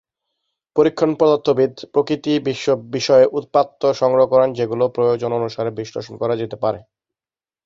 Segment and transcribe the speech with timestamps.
[0.75, 2.67] পরীক্ষণ পদার্থবিদ প্রকৃতি-বিশ্ব
[2.91, 6.79] বিষয়ে উপাত্ত সংগ্রহ করেন, যেগুলো প্রয়োজন অনুসারে বিশ্লেষণ করা যেতে পারে।